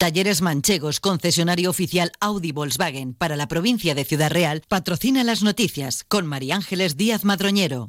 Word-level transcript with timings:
Talleres 0.00 0.40
Manchegos, 0.40 0.98
concesionario 0.98 1.68
oficial 1.68 2.10
Audi 2.20 2.52
Volkswagen 2.52 3.12
para 3.12 3.36
la 3.36 3.48
provincia 3.48 3.94
de 3.94 4.06
Ciudad 4.06 4.30
Real, 4.30 4.62
patrocina 4.66 5.24
las 5.24 5.42
noticias 5.42 6.04
con 6.08 6.26
María 6.26 6.56
Ángeles 6.56 6.96
Díaz 6.96 7.26
Madroñero. 7.26 7.88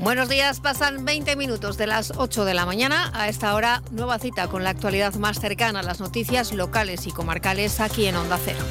Buenos 0.00 0.30
días, 0.30 0.60
pasan 0.60 1.04
20 1.04 1.36
minutos 1.36 1.76
de 1.76 1.86
las 1.86 2.14
8 2.16 2.46
de 2.46 2.54
la 2.54 2.64
mañana. 2.64 3.10
A 3.12 3.28
esta 3.28 3.54
hora, 3.54 3.82
nueva 3.90 4.18
cita 4.18 4.48
con 4.48 4.64
la 4.64 4.70
actualidad 4.70 5.14
más 5.16 5.38
cercana 5.38 5.80
a 5.80 5.82
las 5.82 6.00
noticias 6.00 6.54
locales 6.54 7.06
y 7.06 7.10
comarcales 7.10 7.80
aquí 7.80 8.06
en 8.06 8.16
Onda 8.16 8.40
Cero. 8.42 8.64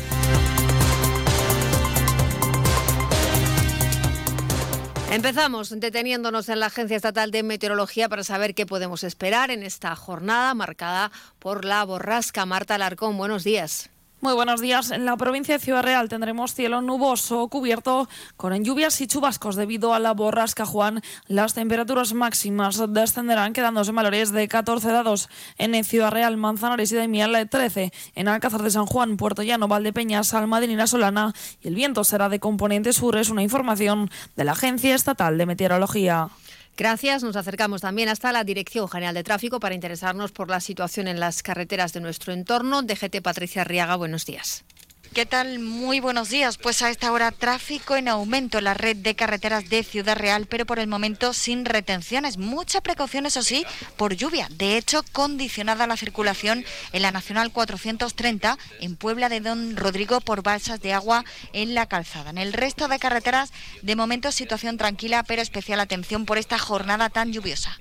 Empezamos 5.17 5.71
deteniéndonos 5.71 6.47
en 6.47 6.59
la 6.59 6.67
Agencia 6.67 6.95
Estatal 6.95 7.31
de 7.31 7.41
Meteorología 7.41 8.07
para 8.07 8.23
saber 8.23 8.53
qué 8.53 8.67
podemos 8.67 9.03
esperar 9.03 9.49
en 9.49 9.63
esta 9.63 9.95
jornada 9.95 10.53
marcada 10.53 11.11
por 11.39 11.65
la 11.65 11.83
borrasca. 11.83 12.45
Marta 12.45 12.77
Larcón, 12.77 13.17
buenos 13.17 13.43
días. 13.43 13.89
Muy 14.19 14.33
buenos 14.33 14.61
días. 14.61 14.89
En 14.89 15.05
la 15.05 15.15
provincia 15.15 15.55
de 15.55 15.63
Ciudad 15.63 15.83
Real 15.83 16.09
tendremos 16.09 16.55
cielo 16.55 16.81
nuboso 16.81 17.49
cubierto 17.49 18.09
con 18.35 18.63
lluvias 18.63 18.99
y 18.99 19.05
chubascos 19.05 19.55
debido 19.55 19.93
a 19.93 19.99
la 19.99 20.15
borrasca 20.15 20.65
Juan. 20.65 21.01
Las 21.27 21.53
temperaturas 21.53 22.15
máximas 22.15 22.81
descenderán 22.89 23.53
quedándose 23.53 23.91
en 23.91 23.95
valores 23.95 24.31
de 24.31 24.47
14 24.47 24.91
dados 24.91 25.29
en 25.59 25.83
Ciudad 25.83 26.09
Real, 26.09 26.35
Manzanares 26.35 26.91
y 26.91 26.95
Daimiel 26.95 27.47
13. 27.47 27.93
En 28.15 28.27
Alcázar 28.27 28.63
de 28.63 28.71
San 28.71 28.87
Juan, 28.87 29.17
Puerto 29.17 29.43
Llano, 29.43 29.67
Valdepeñas, 29.67 30.33
Almadrina 30.33 30.87
Solana 30.87 31.35
y 31.61 31.67
el 31.67 31.75
viento 31.75 32.03
será 32.03 32.27
de 32.27 32.39
componente 32.39 32.93
sur. 32.93 33.17
Es 33.17 33.29
una 33.29 33.43
información 33.43 34.09
de 34.35 34.45
la 34.45 34.53
Agencia 34.53 34.95
Estatal 34.95 35.37
de 35.37 35.45
Meteorología. 35.45 36.29
Gracias. 36.77 37.23
Nos 37.23 37.35
acercamos 37.35 37.81
también 37.81 38.07
hasta 38.07 38.31
la 38.31 38.43
Dirección 38.43 38.87
General 38.87 39.15
de 39.15 39.23
Tráfico 39.23 39.59
para 39.59 39.73
interesarnos 39.73 40.31
por 40.31 40.47
la 40.49 40.59
situación 40.59 41.07
en 41.07 41.19
las 41.19 41.41
carreteras 41.41 41.91
de 41.91 42.01
nuestro 42.01 42.33
entorno. 42.33 42.83
DGT 42.83 43.21
Patricia 43.23 43.63
Arriaga, 43.63 43.95
buenos 43.95 44.27
días. 44.27 44.63
¿Qué 45.13 45.25
tal? 45.25 45.59
Muy 45.59 45.99
buenos 45.99 46.29
días. 46.29 46.57
Pues 46.57 46.81
a 46.81 46.89
esta 46.89 47.11
hora 47.11 47.31
tráfico 47.31 47.95
en 47.95 48.07
aumento 48.07 48.57
en 48.57 48.65
la 48.65 48.73
red 48.73 48.95
de 48.95 49.15
carreteras 49.15 49.69
de 49.69 49.83
Ciudad 49.83 50.15
Real, 50.15 50.45
pero 50.45 50.65
por 50.65 50.79
el 50.79 50.87
momento 50.87 51.33
sin 51.33 51.65
retenciones. 51.65 52.37
Mucha 52.37 52.81
precaución, 52.81 53.25
eso 53.25 53.41
sí, 53.41 53.65
por 53.95 54.15
lluvia. 54.15 54.47
De 54.51 54.77
hecho, 54.77 55.03
condicionada 55.11 55.87
la 55.87 55.97
circulación 55.97 56.65
en 56.93 57.01
la 57.01 57.11
Nacional 57.11 57.51
430 57.51 58.57
en 58.81 58.95
Puebla 58.95 59.29
de 59.29 59.39
Don 59.39 59.75
Rodrigo 59.75 60.21
por 60.21 60.43
balsas 60.43 60.81
de 60.81 60.93
agua 60.93 61.25
en 61.53 61.73
la 61.73 61.87
calzada. 61.87 62.29
En 62.29 62.37
el 62.37 62.53
resto 62.53 62.87
de 62.87 62.99
carreteras, 62.99 63.51
de 63.81 63.95
momento 63.95 64.31
situación 64.31 64.77
tranquila, 64.77 65.23
pero 65.23 65.41
especial 65.41 65.79
atención 65.79 66.25
por 66.25 66.37
esta 66.37 66.59
jornada 66.59 67.09
tan 67.09 67.33
lluviosa. 67.33 67.77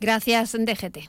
Gracias, 0.00 0.52
DGT. 0.52 1.08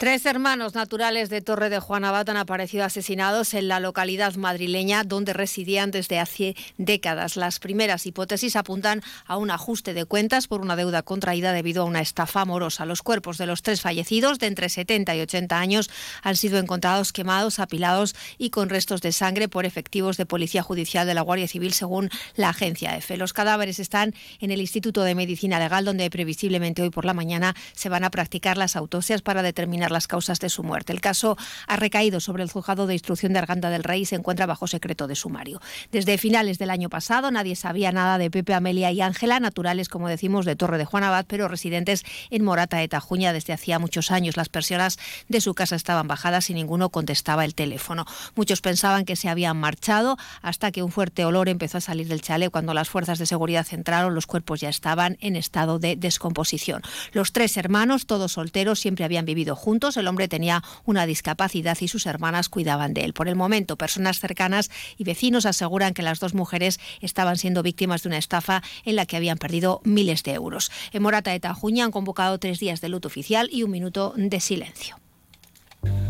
Tres 0.00 0.24
hermanos 0.24 0.74
naturales 0.74 1.28
de 1.28 1.42
Torre 1.42 1.68
de 1.68 1.78
Juan 1.78 2.06
Abad 2.06 2.30
han 2.30 2.38
aparecido 2.38 2.84
asesinados 2.84 3.52
en 3.52 3.68
la 3.68 3.80
localidad 3.80 4.34
madrileña 4.36 5.04
donde 5.04 5.34
residían 5.34 5.90
desde 5.90 6.18
hace 6.18 6.56
décadas. 6.78 7.36
Las 7.36 7.58
primeras 7.58 8.06
hipótesis 8.06 8.56
apuntan 8.56 9.02
a 9.26 9.36
un 9.36 9.50
ajuste 9.50 9.92
de 9.92 10.06
cuentas 10.06 10.46
por 10.48 10.62
una 10.62 10.74
deuda 10.74 11.02
contraída 11.02 11.52
debido 11.52 11.82
a 11.82 11.84
una 11.84 12.00
estafa 12.00 12.40
amorosa. 12.40 12.86
Los 12.86 13.02
cuerpos 13.02 13.36
de 13.36 13.44
los 13.44 13.60
tres 13.60 13.82
fallecidos 13.82 14.38
de 14.38 14.46
entre 14.46 14.70
70 14.70 15.16
y 15.16 15.20
80 15.20 15.58
años 15.58 15.90
han 16.22 16.36
sido 16.36 16.58
encontrados 16.58 17.12
quemados, 17.12 17.58
apilados 17.58 18.16
y 18.38 18.48
con 18.48 18.70
restos 18.70 19.02
de 19.02 19.12
sangre 19.12 19.48
por 19.48 19.66
efectivos 19.66 20.16
de 20.16 20.24
Policía 20.24 20.62
Judicial 20.62 21.06
de 21.06 21.12
la 21.12 21.20
Guardia 21.20 21.46
Civil 21.46 21.74
según 21.74 22.08
la 22.36 22.48
agencia 22.48 22.96
EFE. 22.96 23.18
Los 23.18 23.34
cadáveres 23.34 23.78
están 23.78 24.14
en 24.40 24.50
el 24.50 24.62
Instituto 24.62 25.02
de 25.02 25.14
Medicina 25.14 25.58
Legal 25.58 25.84
donde 25.84 26.08
previsiblemente 26.08 26.80
hoy 26.80 26.88
por 26.88 27.04
la 27.04 27.12
mañana 27.12 27.54
se 27.74 27.90
van 27.90 28.04
a 28.04 28.10
practicar 28.10 28.56
las 28.56 28.76
autopsias 28.76 29.20
para 29.20 29.42
determinar 29.42 29.89
las 29.90 30.06
causas 30.06 30.40
de 30.40 30.48
su 30.48 30.62
muerte. 30.62 30.92
El 30.92 31.00
caso 31.00 31.36
ha 31.66 31.76
recaído 31.76 32.20
sobre 32.20 32.42
el 32.42 32.50
juzgado 32.50 32.86
de 32.86 32.94
instrucción 32.94 33.32
de 33.32 33.38
Arganda 33.38 33.70
del 33.70 33.84
Rey 33.84 34.02
y 34.02 34.06
se 34.06 34.16
encuentra 34.16 34.46
bajo 34.46 34.66
secreto 34.66 35.06
de 35.06 35.16
sumario. 35.16 35.60
Desde 35.92 36.18
finales 36.18 36.58
del 36.58 36.70
año 36.70 36.88
pasado 36.88 37.30
nadie 37.30 37.56
sabía 37.56 37.92
nada 37.92 38.18
de 38.18 38.30
Pepe, 38.30 38.54
Amelia 38.54 38.92
y 38.92 39.00
Ángela, 39.00 39.40
naturales, 39.40 39.88
como 39.88 40.08
decimos, 40.08 40.44
de 40.44 40.56
Torre 40.56 40.78
de 40.78 40.84
Juan 40.84 41.04
Abad, 41.04 41.26
pero 41.28 41.48
residentes 41.48 42.04
en 42.30 42.44
Morata 42.44 42.78
de 42.78 42.88
Tajuña 42.88 43.32
desde 43.32 43.52
hacía 43.52 43.78
muchos 43.78 44.10
años. 44.10 44.36
Las 44.36 44.48
persianas 44.48 44.98
de 45.28 45.40
su 45.40 45.54
casa 45.54 45.76
estaban 45.76 46.08
bajadas 46.08 46.50
y 46.50 46.54
ninguno 46.54 46.90
contestaba 46.90 47.44
el 47.44 47.54
teléfono. 47.54 48.06
Muchos 48.34 48.60
pensaban 48.60 49.04
que 49.04 49.16
se 49.16 49.28
habían 49.28 49.56
marchado 49.56 50.16
hasta 50.42 50.70
que 50.70 50.82
un 50.82 50.92
fuerte 50.92 51.24
olor 51.24 51.48
empezó 51.48 51.78
a 51.78 51.80
salir 51.80 52.08
del 52.08 52.22
chalet. 52.22 52.50
Cuando 52.50 52.74
las 52.74 52.88
fuerzas 52.88 53.18
de 53.18 53.26
seguridad 53.26 53.66
entraron, 53.70 54.14
los 54.14 54.26
cuerpos 54.26 54.60
ya 54.60 54.68
estaban 54.68 55.16
en 55.20 55.36
estado 55.36 55.78
de 55.78 55.96
descomposición. 55.96 56.82
Los 57.12 57.32
tres 57.32 57.56
hermanos, 57.56 58.06
todos 58.06 58.32
solteros, 58.32 58.80
siempre 58.80 59.04
habían 59.04 59.24
vivido 59.24 59.56
juntos 59.56 59.79
el 59.96 60.06
hombre 60.06 60.28
tenía 60.28 60.62
una 60.84 61.06
discapacidad 61.06 61.76
y 61.80 61.88
sus 61.88 62.06
hermanas 62.06 62.48
cuidaban 62.48 62.94
de 62.94 63.02
él. 63.02 63.14
Por 63.14 63.28
el 63.28 63.36
momento, 63.36 63.76
personas 63.76 64.20
cercanas 64.20 64.70
y 64.96 65.04
vecinos 65.04 65.46
aseguran 65.46 65.94
que 65.94 66.02
las 66.02 66.20
dos 66.20 66.34
mujeres 66.34 66.78
estaban 67.00 67.38
siendo 67.38 67.62
víctimas 67.62 68.02
de 68.02 68.10
una 68.10 68.18
estafa 68.18 68.62
en 68.84 68.96
la 68.96 69.06
que 69.06 69.16
habían 69.16 69.38
perdido 69.38 69.80
miles 69.84 70.22
de 70.22 70.34
euros. 70.34 70.70
En 70.92 71.02
Morata 71.02 71.30
de 71.30 71.40
Tajuña 71.40 71.84
han 71.84 71.90
convocado 71.90 72.38
tres 72.38 72.60
días 72.60 72.80
de 72.80 72.88
luto 72.88 73.08
oficial 73.08 73.48
y 73.50 73.62
un 73.62 73.70
minuto 73.70 74.12
de 74.16 74.40
silencio. 74.40 74.96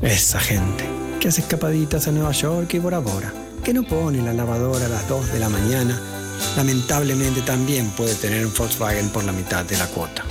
Esa 0.02 0.40
gente 0.40 0.84
que 1.20 1.28
hace 1.28 1.42
escapaditas 1.42 2.08
a 2.08 2.12
Nueva 2.12 2.32
York 2.32 2.74
y 2.74 2.78
Bora 2.78 2.98
Bora, 2.98 3.32
que 3.62 3.72
no 3.72 3.84
pone 3.84 4.22
la 4.22 4.32
lavadora 4.32 4.86
a 4.86 4.88
las 4.88 5.08
2 5.08 5.32
de 5.32 5.38
la 5.38 5.48
mañana, 5.48 6.00
lamentablemente 6.56 7.42
también 7.42 7.90
puede 7.90 8.14
tener 8.14 8.46
un 8.46 8.54
Volkswagen 8.54 9.10
por 9.10 9.24
la 9.24 9.32
mitad 9.32 9.64
de 9.64 9.76
la 9.76 9.86
cuota. 9.86 10.24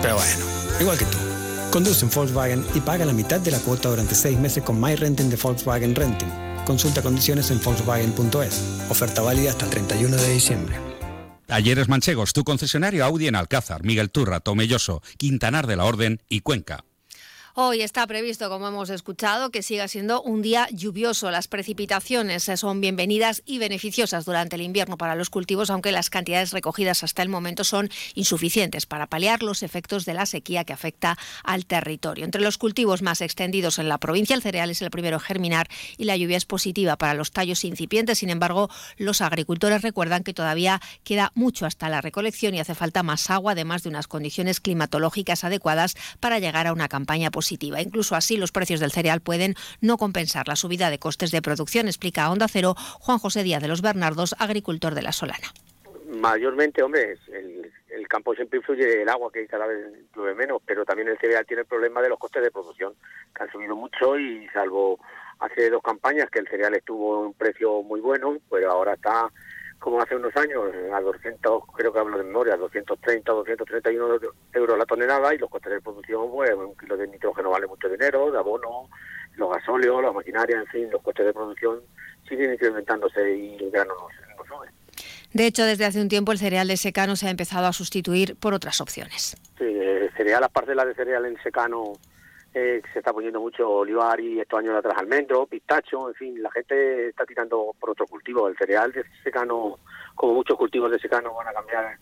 Pero 0.00 0.14
bueno, 0.14 0.44
igual 0.80 0.96
que 0.96 1.04
tú. 1.04 1.27
Conduce 1.70 2.04
un 2.04 2.10
Volkswagen 2.10 2.64
y 2.74 2.80
paga 2.80 3.04
la 3.04 3.12
mitad 3.12 3.40
de 3.40 3.50
la 3.50 3.58
cuota 3.58 3.90
durante 3.90 4.14
seis 4.14 4.38
meses 4.38 4.62
con 4.62 4.80
My 4.80 4.96
Renting 4.96 5.28
de 5.28 5.36
Volkswagen 5.36 5.94
Renting. 5.94 6.28
Consulta 6.64 7.02
condiciones 7.02 7.50
en 7.50 7.62
Volkswagen.es. 7.62 8.62
Oferta 8.88 9.22
válida 9.22 9.50
hasta 9.50 9.66
el 9.66 9.70
31 9.70 10.16
de 10.16 10.32
diciembre. 10.32 10.76
Talleres 11.46 11.88
Manchegos, 11.88 12.32
tu 12.32 12.44
concesionario 12.44 13.04
Audi 13.04 13.26
en 13.26 13.34
Alcázar, 13.34 13.82
Miguel 13.82 14.10
Turra, 14.10 14.40
Tomelloso, 14.40 15.02
Quintanar 15.16 15.66
de 15.66 15.76
la 15.76 15.84
Orden 15.84 16.20
y 16.28 16.40
Cuenca. 16.40 16.84
Hoy 17.60 17.82
está 17.82 18.06
previsto, 18.06 18.48
como 18.50 18.68
hemos 18.68 18.88
escuchado, 18.88 19.50
que 19.50 19.64
siga 19.64 19.88
siendo 19.88 20.22
un 20.22 20.42
día 20.42 20.68
lluvioso. 20.70 21.28
Las 21.32 21.48
precipitaciones 21.48 22.48
son 22.54 22.80
bienvenidas 22.80 23.42
y 23.46 23.58
beneficiosas 23.58 24.24
durante 24.24 24.54
el 24.54 24.62
invierno 24.62 24.96
para 24.96 25.16
los 25.16 25.28
cultivos, 25.28 25.68
aunque 25.68 25.90
las 25.90 26.08
cantidades 26.08 26.52
recogidas 26.52 27.02
hasta 27.02 27.20
el 27.22 27.28
momento 27.28 27.64
son 27.64 27.90
insuficientes 28.14 28.86
para 28.86 29.08
paliar 29.08 29.42
los 29.42 29.64
efectos 29.64 30.04
de 30.04 30.14
la 30.14 30.26
sequía 30.26 30.62
que 30.62 30.72
afecta 30.72 31.18
al 31.42 31.66
territorio. 31.66 32.24
Entre 32.24 32.40
los 32.40 32.58
cultivos 32.58 33.02
más 33.02 33.20
extendidos 33.22 33.80
en 33.80 33.88
la 33.88 33.98
provincia, 33.98 34.36
el 34.36 34.42
cereal 34.42 34.70
es 34.70 34.80
el 34.80 34.92
primero 34.92 35.16
a 35.16 35.20
germinar 35.20 35.66
y 35.96 36.04
la 36.04 36.16
lluvia 36.16 36.36
es 36.36 36.44
positiva 36.44 36.94
para 36.94 37.14
los 37.14 37.32
tallos 37.32 37.64
incipientes. 37.64 38.20
Sin 38.20 38.30
embargo, 38.30 38.70
los 38.98 39.20
agricultores 39.20 39.82
recuerdan 39.82 40.22
que 40.22 40.32
todavía 40.32 40.80
queda 41.02 41.32
mucho 41.34 41.66
hasta 41.66 41.88
la 41.88 42.02
recolección 42.02 42.54
y 42.54 42.60
hace 42.60 42.76
falta 42.76 43.02
más 43.02 43.30
agua, 43.30 43.50
además 43.50 43.82
de 43.82 43.88
unas 43.88 44.06
condiciones 44.06 44.60
climatológicas 44.60 45.42
adecuadas 45.42 45.96
para 46.20 46.38
llegar 46.38 46.68
a 46.68 46.72
una 46.72 46.86
campaña 46.86 47.32
positiva 47.32 47.47
Incluso 47.50 48.14
así, 48.14 48.36
los 48.36 48.52
precios 48.52 48.80
del 48.80 48.92
cereal 48.92 49.20
pueden 49.20 49.54
no 49.80 49.96
compensar 49.96 50.48
la 50.48 50.56
subida 50.56 50.90
de 50.90 50.98
costes 50.98 51.30
de 51.30 51.42
producción, 51.42 51.86
explica 51.86 52.24
a 52.24 52.30
Onda 52.30 52.48
Cero 52.48 52.74
Juan 53.00 53.18
José 53.18 53.42
Díaz 53.42 53.62
de 53.62 53.68
los 53.68 53.82
Bernardos, 53.82 54.34
agricultor 54.38 54.94
de 54.94 55.02
la 55.02 55.12
Solana. 55.12 55.48
Mayormente, 56.08 56.82
hombre, 56.82 57.18
el, 57.32 57.70
el 57.90 58.08
campo 58.08 58.34
siempre 58.34 58.58
influye 58.58 59.02
el 59.02 59.08
agua, 59.08 59.30
que 59.32 59.46
cada 59.46 59.66
vez 59.66 59.78
llueve 60.14 60.34
menos, 60.34 60.62
pero 60.64 60.84
también 60.84 61.08
el 61.08 61.18
cereal 61.18 61.44
tiene 61.46 61.62
el 61.62 61.66
problema 61.66 62.00
de 62.00 62.08
los 62.08 62.18
costes 62.18 62.42
de 62.42 62.50
producción, 62.50 62.94
que 63.34 63.42
han 63.42 63.52
subido 63.52 63.76
mucho 63.76 64.18
y 64.18 64.48
salvo 64.48 64.98
hace 65.38 65.70
dos 65.70 65.82
campañas 65.82 66.30
que 66.30 66.40
el 66.40 66.48
cereal 66.48 66.74
estuvo 66.74 67.14
a 67.14 67.20
un 67.20 67.34
precio 67.34 67.82
muy 67.82 68.00
bueno, 68.00 68.38
pero 68.50 68.70
ahora 68.70 68.94
está 68.94 69.30
como 69.78 70.00
hace 70.00 70.16
unos 70.16 70.34
años, 70.36 70.64
a 70.92 71.00
200, 71.00 71.62
creo 71.74 71.92
que 71.92 71.98
hablo 71.98 72.18
de 72.18 72.24
memoria, 72.24 72.56
230, 72.56 73.32
231 73.32 74.18
euros 74.52 74.78
la 74.78 74.86
tonelada 74.86 75.34
y 75.34 75.38
los 75.38 75.48
costes 75.48 75.72
de 75.72 75.80
producción, 75.80 76.30
pues 76.30 76.52
un 76.54 76.76
kilo 76.76 76.96
de 76.96 77.06
nitrógeno 77.06 77.50
vale 77.50 77.66
mucho 77.66 77.88
dinero, 77.88 78.30
de 78.30 78.38
abono, 78.38 78.88
los 79.36 79.50
gasóleos, 79.50 80.02
la 80.02 80.12
maquinaria, 80.12 80.58
en 80.58 80.66
fin, 80.66 80.90
los 80.90 81.00
costes 81.02 81.26
de 81.26 81.32
producción 81.32 81.80
siguen 82.28 82.52
incrementándose 82.52 83.36
y 83.36 83.56
el 83.56 83.70
grano 83.70 83.94
no, 83.94 84.44
sube. 84.44 84.68
De 85.32 85.46
hecho, 85.46 85.64
desde 85.64 85.84
hace 85.84 86.00
un 86.00 86.08
tiempo 86.08 86.32
el 86.32 86.38
cereal 86.38 86.66
de 86.66 86.76
secano 86.76 87.14
se 87.14 87.28
ha 87.28 87.30
empezado 87.30 87.66
a 87.66 87.72
sustituir 87.72 88.36
por 88.36 88.54
otras 88.54 88.80
opciones. 88.80 89.36
Sí, 89.58 89.64
el 89.64 90.10
cereal, 90.16 90.42
aparte 90.42 90.70
de 90.70 90.76
la 90.76 90.84
de 90.84 90.94
cereal 90.94 91.24
en 91.26 91.40
secano, 91.42 91.92
eh, 92.54 92.80
se 92.92 92.98
está 93.00 93.12
poniendo 93.12 93.40
mucho 93.40 93.68
olivar 93.68 94.18
y 94.20 94.40
estos 94.40 94.58
años 94.58 94.74
atrás 94.76 94.96
almendro, 94.98 95.46
pistacho, 95.46 96.08
en 96.08 96.14
fin, 96.14 96.42
la 96.42 96.50
gente 96.50 97.08
está 97.08 97.24
tirando 97.26 97.74
por 97.78 97.90
otro 97.90 98.06
cultivo. 98.06 98.48
El 98.48 98.56
cereal 98.56 98.92
de 98.92 99.04
secano, 99.22 99.78
como 100.14 100.34
muchos 100.34 100.56
cultivos 100.56 100.90
de 100.90 100.98
secano, 100.98 101.34
van 101.34 101.48
a 101.48 101.52
cambiar, 101.52 101.98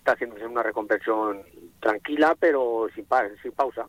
está 0.00 0.12
haciéndose 0.12 0.46
una 0.46 0.62
reconversión 0.62 1.42
tranquila, 1.78 2.34
pero 2.38 2.88
sin, 2.94 3.06
sin 3.42 3.52
pausa. 3.52 3.86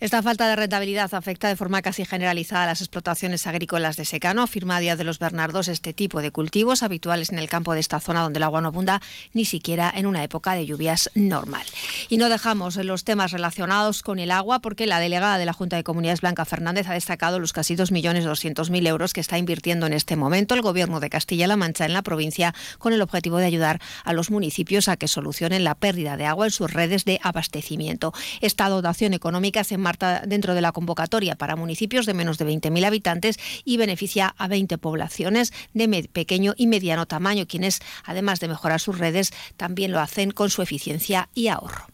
Esta 0.00 0.22
falta 0.22 0.48
de 0.48 0.56
rentabilidad 0.56 1.14
afecta 1.14 1.48
de 1.48 1.56
forma 1.56 1.80
casi 1.80 2.04
generalizada 2.04 2.64
a 2.64 2.66
las 2.66 2.80
explotaciones 2.80 3.46
agrícolas 3.46 3.96
de 3.96 4.04
secano, 4.04 4.42
afirma 4.42 4.80
Díaz 4.80 4.98
de 4.98 5.04
los 5.04 5.18
Bernardos 5.18 5.68
este 5.68 5.94
tipo 5.94 6.20
de 6.20 6.32
cultivos 6.32 6.82
habituales 6.82 7.30
en 7.30 7.38
el 7.38 7.48
campo 7.48 7.72
de 7.72 7.80
esta 7.80 8.00
zona 8.00 8.22
donde 8.22 8.38
el 8.38 8.42
agua 8.42 8.60
no 8.60 8.68
abunda 8.68 9.00
ni 9.32 9.44
siquiera 9.44 9.90
en 9.94 10.06
una 10.06 10.22
época 10.22 10.54
de 10.54 10.66
lluvias 10.66 11.10
normal. 11.14 11.64
Y 12.08 12.18
no 12.18 12.28
dejamos 12.28 12.76
los 12.76 13.04
temas 13.04 13.30
relacionados 13.30 14.02
con 14.02 14.18
el 14.18 14.32
agua 14.32 14.58
porque 14.58 14.86
la 14.86 14.98
delegada 14.98 15.38
de 15.38 15.46
la 15.46 15.52
Junta 15.52 15.76
de 15.76 15.84
Comunidades 15.84 16.20
Blanca 16.20 16.44
Fernández 16.44 16.88
ha 16.88 16.94
destacado 16.94 17.38
los 17.38 17.52
casi 17.52 17.76
2.200.000 17.76 18.86
euros 18.86 19.12
que 19.12 19.20
está 19.20 19.38
invirtiendo 19.38 19.86
en 19.86 19.92
este 19.92 20.16
momento 20.16 20.54
el 20.54 20.62
Gobierno 20.62 21.00
de 21.00 21.08
Castilla-La 21.08 21.56
Mancha 21.56 21.86
en 21.86 21.92
la 21.92 22.02
provincia 22.02 22.54
con 22.78 22.92
el 22.92 23.00
objetivo 23.00 23.38
de 23.38 23.46
ayudar 23.46 23.80
a 24.04 24.12
los 24.12 24.30
municipios 24.30 24.88
a 24.88 24.96
que 24.96 25.08
solucionen 25.08 25.43
la 25.52 25.74
pérdida 25.74 26.16
de 26.16 26.26
agua 26.26 26.46
en 26.46 26.52
sus 26.52 26.72
redes 26.72 27.04
de 27.04 27.20
abastecimiento. 27.22 28.12
Esta 28.40 28.68
dotación 28.68 29.14
económica 29.14 29.64
se 29.64 29.78
Marta 29.78 30.22
dentro 30.26 30.54
de 30.54 30.60
la 30.60 30.72
convocatoria 30.72 31.36
para 31.36 31.56
municipios 31.56 32.06
de 32.06 32.14
menos 32.14 32.38
de 32.38 32.46
20.000 32.46 32.84
habitantes 32.86 33.38
y 33.64 33.76
beneficia 33.76 34.34
a 34.38 34.48
20 34.48 34.78
poblaciones 34.78 35.52
de 35.72 36.08
pequeño 36.12 36.54
y 36.56 36.66
mediano 36.66 37.06
tamaño, 37.06 37.46
quienes, 37.46 37.80
además 38.04 38.40
de 38.40 38.48
mejorar 38.48 38.80
sus 38.80 38.98
redes, 38.98 39.32
también 39.56 39.92
lo 39.92 40.00
hacen 40.00 40.30
con 40.30 40.50
su 40.50 40.62
eficiencia 40.62 41.28
y 41.34 41.48
ahorro. 41.48 41.86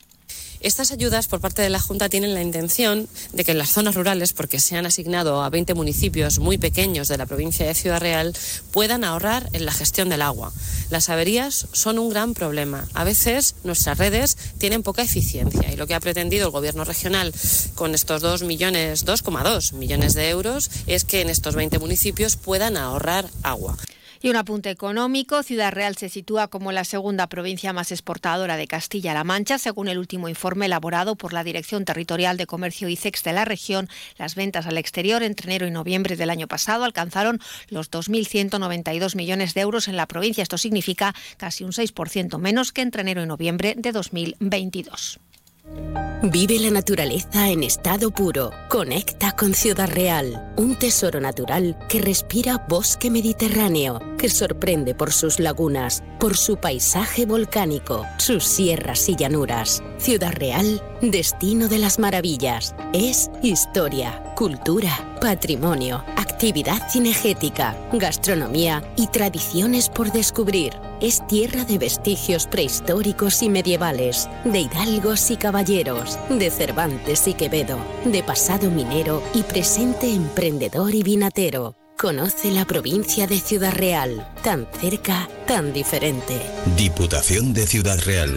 Estas 0.61 0.93
ayudas 0.93 1.27
por 1.27 1.41
parte 1.41 1.63
de 1.63 1.71
la 1.71 1.81
Junta 1.81 2.11
tienen 2.11 2.35
la 2.35 2.43
intención 2.43 3.09
de 3.33 3.45
que 3.45 3.53
en 3.53 3.59
las 3.59 3.71
zonas 3.71 3.95
rurales, 3.95 4.35
porque 4.35 4.61
se 4.61 4.77
han 4.77 4.85
asignado 4.85 5.43
a 5.43 5.49
20 5.49 5.73
municipios 5.73 6.39
muy 6.39 6.59
pequeños 6.59 7.09
de 7.09 7.17
la 7.17 7.25
provincia 7.25 7.67
de 7.67 7.75
Ciudad 7.75 7.99
Real, 7.99 8.37
puedan 8.71 9.03
ahorrar 9.03 9.49
en 9.55 9.65
la 9.65 9.73
gestión 9.73 10.11
del 10.11 10.21
agua. 10.21 10.53
Las 10.91 11.09
averías 11.09 11.67
son 11.73 11.99
un 11.99 12.11
gran 12.11 12.35
problema. 12.35 12.87
A 12.93 13.05
veces 13.05 13.55
nuestras 13.65 13.97
redes 13.97 14.37
tienen 14.59 14.83
poca 14.83 15.01
eficiencia 15.01 15.73
y 15.73 15.77
lo 15.77 15.87
que 15.87 15.95
ha 15.95 16.01
pretendido 16.01 16.47
el 16.47 16.53
Gobierno 16.53 16.85
regional 16.85 17.33
con 17.75 17.95
estos 17.95 18.21
2 18.21 18.43
millones, 18.43 19.07
2,2 19.07 19.73
millones 19.73 20.13
de 20.13 20.29
euros 20.29 20.71
es 20.87 21.05
que 21.05 21.23
en 21.23 21.31
estos 21.31 21.55
20 21.55 21.79
municipios 21.79 22.37
puedan 22.37 22.77
ahorrar 22.77 23.31
agua. 23.43 23.79
Y 24.23 24.29
un 24.29 24.37
apunte 24.37 24.69
económico, 24.69 25.43
Ciudad 25.43 25.73
Real 25.73 25.97
se 25.97 26.11
sitúa 26.11 26.49
como 26.49 26.73
la 26.73 26.85
segunda 26.85 27.27
provincia 27.29 27.73
más 27.73 27.91
exportadora 27.91 28.59
de 28.59 28.67
Castilla-La 28.67 29.25
Mancha, 29.25 29.57
según 29.57 29.89
el 29.89 29.97
último 29.97 30.29
informe 30.29 30.67
elaborado 30.67 31.17
por 31.17 31.33
la 31.33 31.43
Dirección 31.43 31.87
Territorial 31.87 32.37
de 32.37 32.47
Comercio 32.47 32.91
ICEX 32.91 33.23
de 33.23 33.33
la 33.33 33.47
región. 33.47 33.89
Las 34.19 34.35
ventas 34.35 34.67
al 34.67 34.77
exterior 34.77 35.23
entre 35.23 35.47
enero 35.47 35.67
y 35.67 35.71
noviembre 35.71 36.17
del 36.17 36.29
año 36.29 36.49
pasado 36.49 36.85
alcanzaron 36.85 37.41
los 37.71 37.91
2.192 37.91 39.17
millones 39.17 39.55
de 39.55 39.63
euros 39.63 39.89
en 39.89 39.97
la 39.97 40.07
provincia. 40.07 40.43
Esto 40.43 40.59
significa 40.59 41.15
casi 41.39 41.65
un 41.65 41.73
6% 41.73 42.37
menos 42.37 42.73
que 42.73 42.83
entre 42.83 43.01
enero 43.01 43.23
y 43.23 43.27
noviembre 43.27 43.75
de 43.79 43.91
2022. 43.91 45.19
Vive 46.23 46.59
la 46.59 46.71
naturaleza 46.71 47.49
en 47.49 47.63
estado 47.63 48.11
puro. 48.11 48.51
Conecta 48.69 49.33
con 49.33 49.55
Ciudad 49.55 49.89
Real, 49.89 50.53
un 50.57 50.79
tesoro 50.79 51.19
natural 51.19 51.79
que 51.89 51.99
respira 51.99 52.67
bosque 52.69 53.11
mediterráneo, 53.11 53.99
que 54.19 54.29
sorprende 54.29 54.95
por 54.95 55.15
sus 55.15 55.39
lagunas, 55.39 56.03
por 56.19 56.37
su 56.37 56.59
paisaje 56.59 57.25
volcánico, 57.25 58.05
sus 58.19 58.45
sierras 58.45 59.09
y 59.09 59.17
llanuras. 59.17 59.83
Ciudad 59.97 60.33
Real, 60.33 60.83
destino 61.01 61.69
de 61.69 61.79
las 61.79 61.99
maravillas. 61.99 62.75
Es 62.93 63.31
historia, 63.43 64.23
cultura, 64.37 65.19
patrimonio, 65.23 66.05
actividad 66.17 66.87
cinegética, 66.91 67.75
gastronomía 67.95 68.83
y 68.95 69.07
tradiciones 69.07 69.89
por 69.89 70.13
descubrir. 70.13 70.90
Es 71.01 71.27
tierra 71.27 71.65
de 71.65 71.79
vestigios 71.79 72.47
prehistóricos 72.47 73.43
y 73.43 73.49
medievales, 73.49 74.29
de 74.45 74.61
hidalgos 74.61 75.31
y 75.31 75.37
caballeros, 75.39 76.19
de 76.29 76.51
Cervantes 76.51 77.27
y 77.27 77.33
Quevedo, 77.33 77.79
de 78.05 78.23
pasado 78.23 78.71
minero 78.71 79.23
y 79.33 79.43
presente 79.43 80.13
emprendedor 80.13 80.95
y 80.95 81.03
vinatero. 81.03 81.75
Conoce 81.97 82.51
la 82.51 82.67
provincia 82.67 83.27
de 83.27 83.41
Ciudad 83.41 83.73
Real, 83.73 84.31
tan 84.43 84.69
cerca, 84.79 85.27
tan 85.47 85.73
diferente. 85.73 86.39
Diputación 86.77 87.55
de 87.55 87.67
Ciudad 87.67 87.99
Real. 88.05 88.37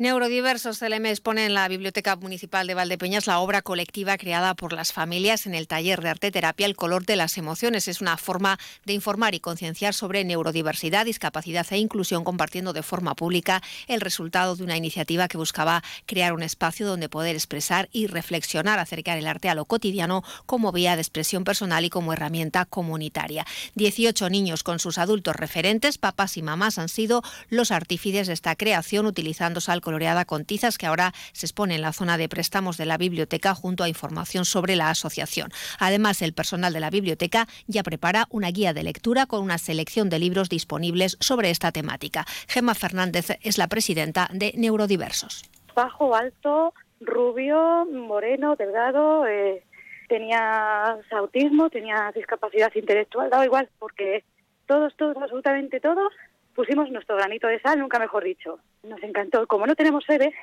Neurodiversos 0.00 0.78
CLM 0.78 1.06
expone 1.06 1.44
en 1.44 1.54
la 1.54 1.66
Biblioteca 1.66 2.14
Municipal 2.14 2.68
de 2.68 2.74
Valdepeñas 2.74 3.26
la 3.26 3.40
obra 3.40 3.62
colectiva 3.62 4.16
creada 4.16 4.54
por 4.54 4.72
las 4.72 4.92
familias 4.92 5.44
en 5.44 5.56
el 5.56 5.66
taller 5.66 6.00
de 6.02 6.08
arte 6.08 6.30
terapia 6.30 6.66
El 6.66 6.76
color 6.76 7.04
de 7.04 7.16
las 7.16 7.36
emociones. 7.36 7.88
Es 7.88 8.00
una 8.00 8.16
forma 8.16 8.60
de 8.84 8.92
informar 8.92 9.34
y 9.34 9.40
concienciar 9.40 9.94
sobre 9.94 10.22
neurodiversidad, 10.22 11.04
discapacidad 11.04 11.66
e 11.70 11.78
inclusión, 11.78 12.22
compartiendo 12.22 12.72
de 12.72 12.84
forma 12.84 13.16
pública 13.16 13.60
el 13.88 14.00
resultado 14.00 14.54
de 14.54 14.62
una 14.62 14.76
iniciativa 14.76 15.26
que 15.26 15.36
buscaba 15.36 15.82
crear 16.06 16.32
un 16.32 16.44
espacio 16.44 16.86
donde 16.86 17.08
poder 17.08 17.34
expresar 17.34 17.88
y 17.90 18.06
reflexionar, 18.06 18.78
acercar 18.78 19.18
el 19.18 19.26
arte 19.26 19.48
a 19.48 19.56
lo 19.56 19.64
cotidiano 19.64 20.22
como 20.46 20.70
vía 20.70 20.94
de 20.94 21.02
expresión 21.02 21.42
personal 21.42 21.84
y 21.84 21.90
como 21.90 22.12
herramienta 22.12 22.66
comunitaria. 22.66 23.44
18 23.74 24.30
niños 24.30 24.62
con 24.62 24.78
sus 24.78 24.96
adultos 24.96 25.34
referentes, 25.34 25.98
papás 25.98 26.36
y 26.36 26.42
mamás, 26.42 26.78
han 26.78 26.88
sido 26.88 27.24
los 27.48 27.72
artífices 27.72 28.28
de 28.28 28.34
esta 28.34 28.54
creación, 28.54 29.04
utilizando 29.04 29.60
sal 29.60 29.80
coloreada 29.88 30.26
con 30.26 30.44
tizas 30.44 30.76
que 30.76 30.84
ahora 30.84 31.14
se 31.32 31.46
expone 31.46 31.74
en 31.74 31.80
la 31.80 31.94
zona 31.94 32.18
de 32.18 32.28
préstamos 32.28 32.76
de 32.76 32.84
la 32.84 32.98
biblioteca 32.98 33.54
junto 33.54 33.84
a 33.84 33.88
información 33.88 34.44
sobre 34.44 34.76
la 34.76 34.90
asociación. 34.90 35.48
Además, 35.78 36.20
el 36.20 36.34
personal 36.34 36.74
de 36.74 36.80
la 36.80 36.90
biblioteca 36.90 37.46
ya 37.68 37.82
prepara 37.82 38.26
una 38.28 38.50
guía 38.50 38.74
de 38.74 38.82
lectura 38.82 39.24
con 39.24 39.40
una 39.42 39.56
selección 39.56 40.10
de 40.10 40.18
libros 40.18 40.50
disponibles 40.50 41.16
sobre 41.20 41.48
esta 41.48 41.72
temática. 41.72 42.26
Gemma 42.48 42.74
Fernández 42.74 43.38
es 43.40 43.56
la 43.56 43.68
presidenta 43.68 44.28
de 44.30 44.52
Neurodiversos. 44.58 45.48
Bajo, 45.74 46.14
alto, 46.14 46.74
rubio, 47.00 47.86
moreno, 47.90 48.56
delgado, 48.56 49.26
eh, 49.26 49.64
tenía 50.06 50.98
autismo, 51.12 51.70
tenía 51.70 52.12
discapacidad 52.14 52.70
intelectual, 52.74 53.30
daba 53.30 53.46
igual, 53.46 53.70
porque 53.78 54.22
todos, 54.66 54.94
todos, 54.98 55.16
absolutamente 55.16 55.80
todos 55.80 56.12
pusimos 56.58 56.90
nuestro 56.90 57.14
granito 57.14 57.46
de 57.46 57.60
sal, 57.60 57.78
nunca 57.78 58.00
mejor 58.00 58.24
dicho. 58.24 58.58
Nos 58.82 59.00
encantó. 59.04 59.46
Como 59.46 59.64
no 59.64 59.76
tenemos 59.76 60.02
sede, 60.04 60.34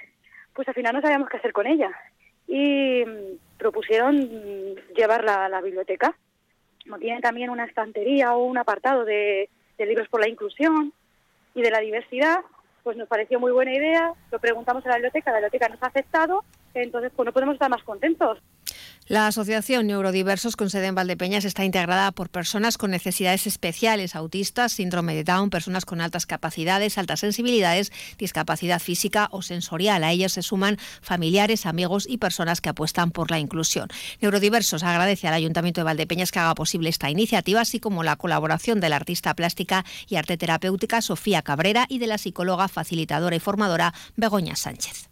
pues 0.53 0.65
al 0.65 0.73
final 0.73 0.95
no 0.95 1.01
sabíamos 1.01 1.27
qué 1.27 1.35
hacer 1.35 1.51
con 1.51 1.67
ella. 1.67 1.91
Y 2.47 3.03
mm, 3.05 3.57
propusieron 3.57 4.15
llevarla 4.95 5.43
a 5.43 5.49
la 5.49 5.59
biblioteca. 5.59 6.15
Como 6.83 6.99
tienen 6.99 7.21
también 7.21 7.49
una 7.49 7.65
estantería 7.65 8.33
o 8.33 8.45
un 8.45 8.57
apartado 8.57 9.03
de, 9.03 9.49
de 9.77 9.85
libros 9.85 10.07
por 10.07 10.21
la 10.21 10.29
inclusión 10.29 10.93
y 11.53 11.61
de 11.61 11.71
la 11.71 11.81
diversidad, 11.81 12.39
pues 12.81 12.95
nos 12.95 13.09
pareció 13.09 13.37
muy 13.37 13.51
buena 13.51 13.73
idea. 13.73 14.13
Lo 14.31 14.39
preguntamos 14.39 14.85
a 14.85 14.89
la 14.91 14.95
biblioteca, 14.95 15.31
la 15.31 15.39
biblioteca 15.39 15.67
nos 15.67 15.83
ha 15.83 15.87
aceptado, 15.87 16.45
entonces 16.73 17.11
pues 17.13 17.25
no 17.25 17.33
podemos 17.33 17.55
estar 17.55 17.69
más 17.69 17.83
contentos. 17.83 18.39
La 19.07 19.27
Asociación 19.27 19.85
Neurodiversos 19.85 20.55
con 20.55 20.71
sede 20.71 20.87
en 20.87 20.95
Valdepeñas 20.95 21.45
está 21.45 21.63
integrada 21.63 22.11
por 22.11 22.31
personas 22.31 22.79
con 22.79 22.89
necesidades 22.89 23.45
especiales, 23.45 24.15
autistas, 24.15 24.71
síndrome 24.71 25.13
de 25.13 25.23
Down, 25.23 25.51
personas 25.51 25.85
con 25.85 26.01
altas 26.01 26.25
capacidades, 26.25 26.97
altas 26.97 27.19
sensibilidades, 27.19 27.91
discapacidad 28.17 28.79
física 28.79 29.27
o 29.29 29.43
sensorial. 29.43 30.03
A 30.03 30.11
ellos 30.11 30.31
se 30.31 30.41
suman 30.41 30.79
familiares, 31.03 31.67
amigos 31.67 32.07
y 32.09 32.17
personas 32.17 32.61
que 32.61 32.69
apuestan 32.69 33.11
por 33.11 33.29
la 33.29 33.37
inclusión. 33.37 33.89
Neurodiversos 34.21 34.81
agradece 34.81 35.27
al 35.27 35.35
Ayuntamiento 35.35 35.81
de 35.81 35.85
Valdepeñas 35.85 36.31
que 36.31 36.39
haga 36.39 36.55
posible 36.55 36.89
esta 36.89 37.11
iniciativa, 37.11 37.61
así 37.61 37.79
como 37.79 38.01
la 38.01 38.15
colaboración 38.15 38.79
de 38.79 38.89
la 38.89 38.95
artista 38.95 39.35
plástica 39.35 39.85
y 40.07 40.15
arte 40.15 40.35
terapéutica 40.35 41.03
Sofía 41.03 41.43
Cabrera 41.43 41.85
y 41.89 41.99
de 41.99 42.07
la 42.07 42.17
psicóloga 42.17 42.67
facilitadora 42.69 43.35
y 43.35 43.39
formadora 43.39 43.93
Begoña 44.15 44.55
Sánchez. 44.55 45.09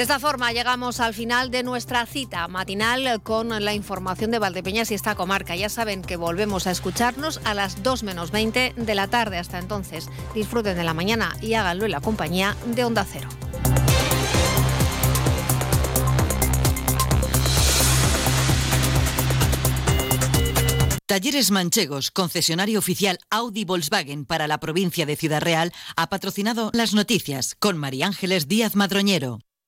De 0.00 0.04
esta 0.04 0.18
forma 0.18 0.50
llegamos 0.50 0.98
al 0.98 1.12
final 1.12 1.50
de 1.50 1.62
nuestra 1.62 2.06
cita 2.06 2.48
matinal 2.48 3.20
con 3.22 3.50
la 3.62 3.74
información 3.74 4.30
de 4.30 4.38
Valdepeñas 4.38 4.90
y 4.90 4.94
esta 4.94 5.14
comarca. 5.14 5.54
Ya 5.56 5.68
saben 5.68 6.00
que 6.00 6.16
volvemos 6.16 6.66
a 6.66 6.70
escucharnos 6.70 7.38
a 7.44 7.52
las 7.52 7.82
2 7.82 8.04
menos 8.04 8.30
20 8.30 8.72
de 8.78 8.94
la 8.94 9.08
tarde. 9.08 9.36
Hasta 9.36 9.58
entonces, 9.58 10.08
disfruten 10.34 10.78
de 10.78 10.84
la 10.84 10.94
mañana 10.94 11.36
y 11.42 11.52
háganlo 11.52 11.84
en 11.84 11.90
la 11.90 12.00
compañía 12.00 12.56
de 12.64 12.82
Onda 12.82 13.04
Cero. 13.04 13.28
Talleres 21.04 21.50
Manchegos, 21.50 22.10
concesionario 22.10 22.78
oficial 22.78 23.18
Audi 23.28 23.66
Volkswagen 23.66 24.24
para 24.24 24.48
la 24.48 24.60
provincia 24.60 25.04
de 25.04 25.16
Ciudad 25.16 25.42
Real, 25.42 25.74
ha 25.94 26.08
patrocinado 26.08 26.70
las 26.72 26.94
noticias 26.94 27.54
con 27.54 27.76
María 27.76 28.06
Ángeles 28.06 28.48
Díaz 28.48 28.76
Madroñero. 28.76 29.40